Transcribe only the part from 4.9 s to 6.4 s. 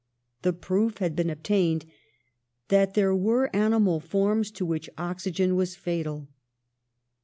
oxygen was fatal.